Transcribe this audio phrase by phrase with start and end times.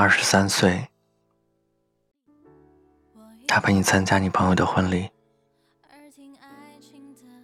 [0.00, 0.88] 二十三岁，
[3.46, 5.10] 他陪你参加你朋友的婚礼。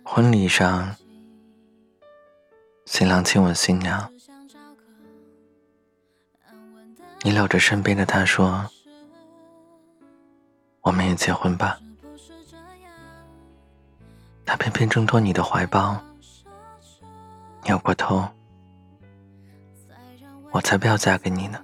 [0.02, 0.96] 婚礼上，
[2.86, 4.10] 新郎亲吻新娘，
[7.20, 8.70] 你搂着身边的他说
[10.80, 11.78] ：“我们也结婚吧。”
[14.46, 16.00] 他偏偏挣脱你的怀抱，
[17.64, 18.26] 扭过头，
[20.52, 21.62] 我才不要嫁给你呢。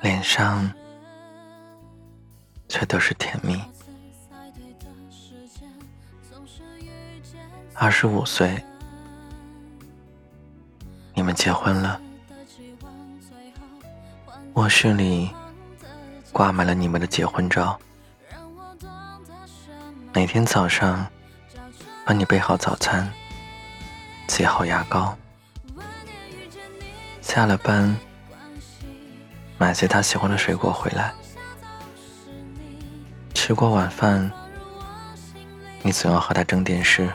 [0.00, 0.70] 脸上
[2.68, 3.60] 却都是甜蜜。
[7.74, 8.62] 二十五岁，
[11.14, 12.00] 你们结婚了，
[14.54, 15.30] 卧室里
[16.32, 17.78] 挂满了你们的结婚照。
[20.12, 21.06] 每天早上
[22.04, 23.08] 帮你备好早餐，
[24.26, 25.16] 挤好牙膏，
[27.20, 27.96] 下了班。
[29.58, 31.12] 买些他喜欢的水果回来，
[33.34, 34.30] 吃过晚饭，
[35.82, 37.10] 你总要和他争电视，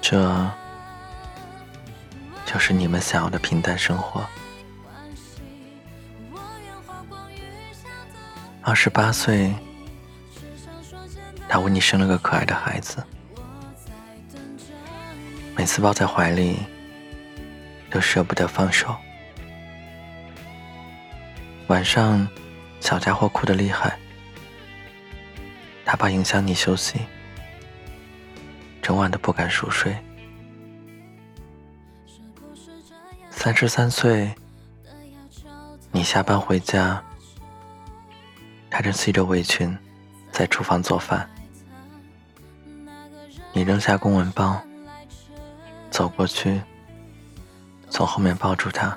[0.00, 0.48] 这
[2.46, 4.24] 就是你们想要的平淡生活。
[8.62, 9.52] 二十八岁，
[11.48, 13.02] 他为你生了个可爱的孩子，
[15.56, 16.60] 每次抱在怀里，
[17.90, 18.94] 都舍不得放手。
[21.68, 22.28] 晚上，
[22.78, 23.98] 小家伙哭得厉害，
[25.82, 27.00] 他怕影响你休息，
[28.82, 29.96] 整晚都不敢熟睡。
[33.30, 34.30] 三十三岁，
[35.90, 37.02] 你下班回家，
[38.68, 39.76] 他正系着围裙
[40.30, 41.28] 在厨房做饭，
[43.54, 44.62] 你扔下公文包，
[45.90, 46.60] 走过去，
[47.88, 48.96] 从后面抱住他。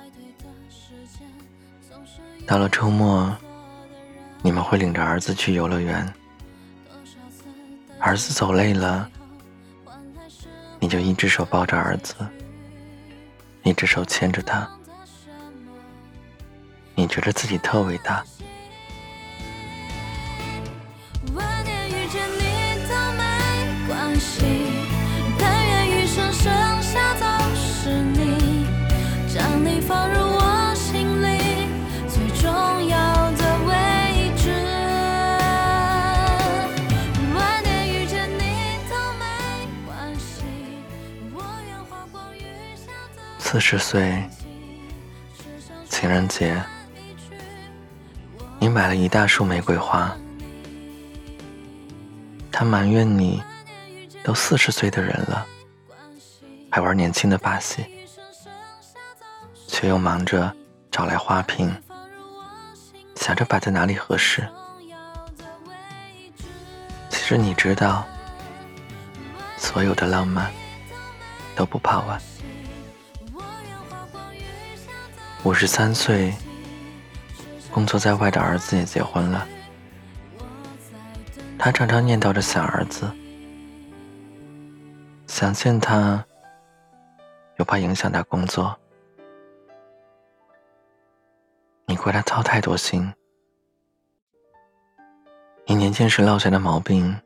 [2.47, 3.35] 到了周末，
[4.41, 6.13] 你们会领着儿子去游乐园。
[7.99, 9.09] 儿子走累了，
[10.79, 12.15] 你就一只手抱着儿子，
[13.63, 14.65] 一只手牵着他，
[16.95, 18.23] 你觉得自己特伟大。
[43.49, 44.21] 四十岁，
[45.89, 46.61] 情人节，
[48.59, 50.13] 你买了一大束玫瑰花，
[52.51, 53.41] 他埋怨你，
[54.21, 55.45] 都四十岁的人了，
[56.69, 57.85] 还玩年轻的把戏，
[59.65, 60.53] 却又忙着
[60.91, 61.73] 找来花瓶，
[63.15, 64.45] 想着摆在哪里合适。
[67.09, 68.05] 其实你知道，
[69.55, 70.51] 所有的浪漫
[71.55, 72.21] 都不怕晚。
[75.47, 76.33] 五十三岁，
[77.71, 79.47] 工作在外的儿子也结婚了。
[81.57, 83.09] 他常常念叨着想儿子，
[85.25, 86.21] 想见他，
[87.59, 88.77] 又怕影响他工作。
[91.85, 93.09] 你怪他操太多心。
[95.65, 97.17] 你年轻时落下的毛病，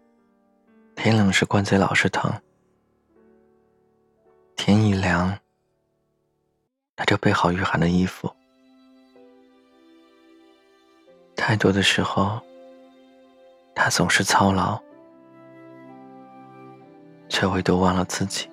[0.96, 2.32] 天冷时关节老是疼，
[4.56, 5.41] 天一凉。
[7.02, 8.32] 他就备好御寒的衣服。
[11.36, 12.40] 太多的时候，
[13.74, 14.80] 他总是操劳，
[17.28, 18.48] 却唯独忘了自己。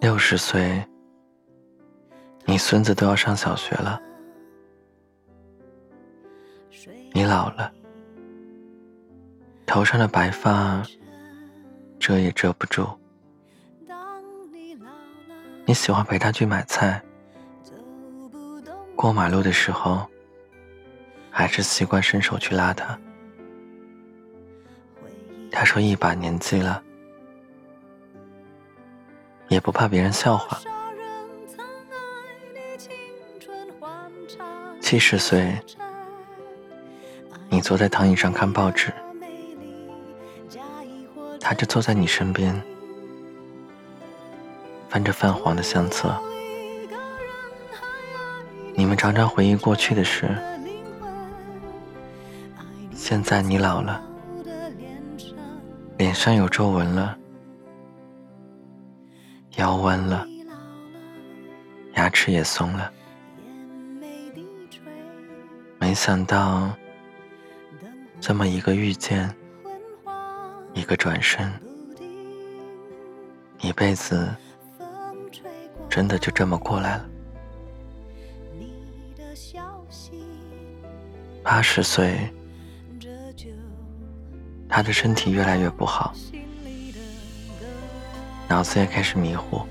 [0.00, 0.82] 六十岁，
[2.46, 4.00] 你孙子都要上小学了，
[7.12, 7.70] 你老了，
[9.66, 10.82] 头上的白发
[12.00, 12.88] 遮也遮不住。
[15.68, 17.02] 你喜欢陪他去买菜，
[18.96, 20.08] 过马路的时候，
[21.30, 22.98] 还是习惯伸手去拉他。
[25.52, 26.82] 他说一把年纪了，
[29.48, 30.58] 也不怕别人笑话。
[34.80, 35.54] 七十岁，
[37.50, 38.90] 你坐在躺椅上看报纸，
[41.38, 42.58] 他就坐在你身边。
[44.88, 46.18] 翻着泛黄的相册，
[48.74, 50.36] 你们常常回忆过去的事。
[52.94, 54.02] 现在你老了，
[55.98, 57.16] 脸上有皱纹了，
[59.56, 60.26] 腰弯了，
[61.94, 62.90] 牙齿也松了。
[65.78, 66.70] 没想到，
[68.20, 69.34] 这么一个遇见，
[70.72, 71.50] 一个转身，
[73.60, 74.28] 一辈子
[75.88, 77.04] 真的就这么过来了。
[81.42, 82.30] 八十岁，
[84.68, 86.12] 他的身体越来越不好，
[88.46, 89.62] 脑子也开始迷糊，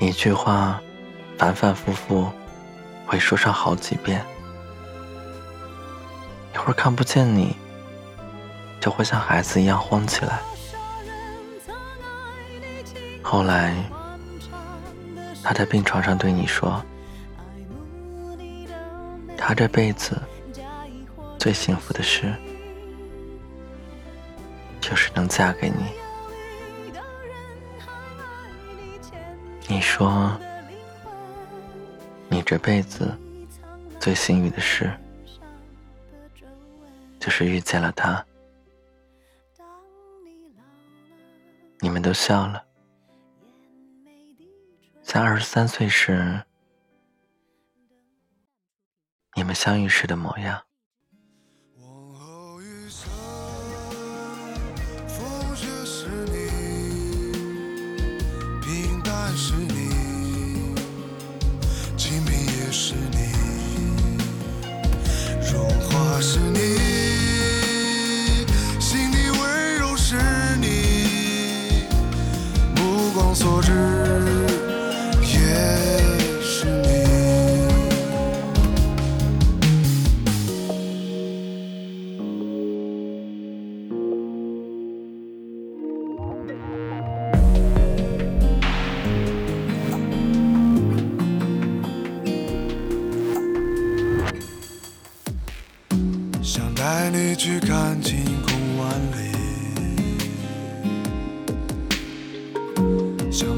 [0.00, 0.82] 一句话
[1.38, 2.28] 反反复复
[3.06, 4.24] 会说上好几遍，
[6.52, 7.56] 一会儿看不见你，
[8.80, 10.40] 就会像孩子一样慌起来。
[13.24, 13.74] 后来，
[15.42, 16.80] 他在病床上对你说。
[19.36, 20.20] 他这辈子
[21.38, 22.32] 最幸福的事，
[24.80, 25.84] 就是能嫁给你。
[29.66, 30.38] 你说，
[32.28, 33.12] 你这辈子
[33.98, 34.92] 最幸运的事，
[37.18, 38.24] 就是遇见了他。
[41.80, 42.64] 你们都笑了，
[45.14, 46.42] 在二十三岁时。
[49.36, 50.64] 你们相遇时的模样。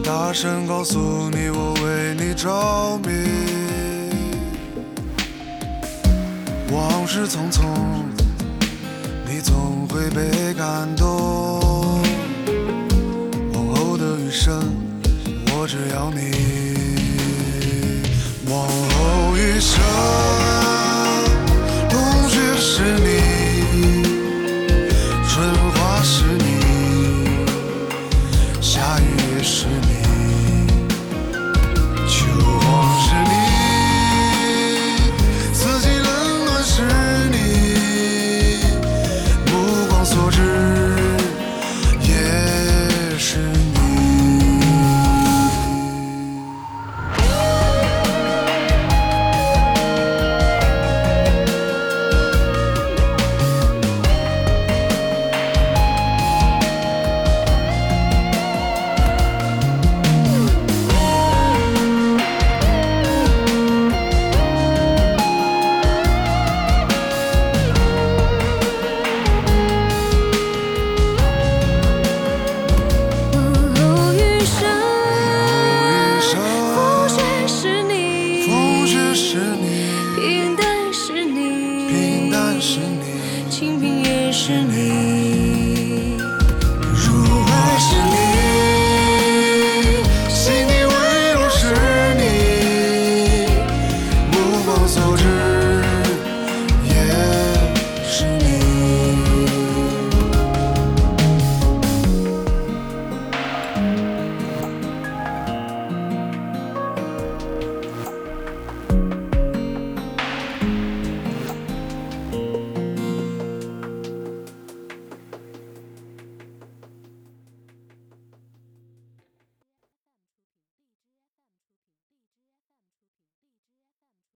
[0.07, 3.11] 大声告诉你我为你着迷。
[6.71, 7.65] 往事匆匆，
[9.29, 11.61] 你总会被感动。
[13.53, 14.63] 往后的余生，
[15.51, 16.31] 我只要你。
[18.49, 20.16] 往后余生。